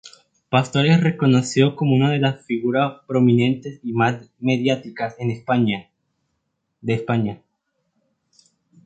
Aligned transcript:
Pastor 0.49 0.87
es 0.87 0.99
reconocido 1.03 1.75
como 1.75 1.93
una 1.95 2.09
de 2.09 2.17
las 2.17 2.43
figuras 2.43 3.01
prominentes 3.05 3.79
y 3.83 3.93
más 3.93 4.31
mediáticas 4.39 5.15
de 5.19 5.31
España. 5.31 5.89